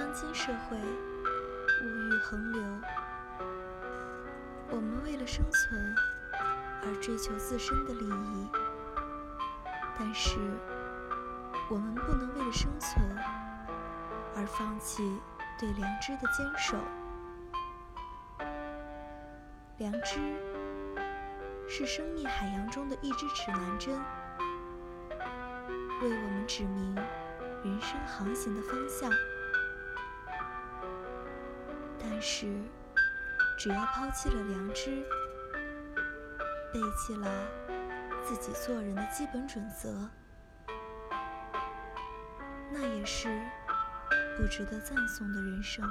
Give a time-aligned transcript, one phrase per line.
[0.00, 2.62] 当今社会，物欲横流，
[4.70, 5.94] 我们为了生存
[6.82, 8.48] 而追求自身的利益，
[9.98, 10.38] 但是
[11.68, 13.14] 我们不能为了生存
[14.34, 15.20] 而放弃
[15.58, 16.78] 对良知的坚守。
[19.76, 20.18] 良知
[21.68, 24.00] 是生命海洋中的一支指南针，
[26.00, 26.94] 为我们指明
[27.62, 29.12] 人生航行的方向。
[32.20, 32.46] 但是，
[33.56, 35.02] 只要抛弃了良知，
[36.70, 37.26] 背弃了
[38.22, 40.06] 自己做人的基本准则，
[42.70, 43.40] 那也是
[44.36, 45.82] 不值得赞颂的人生。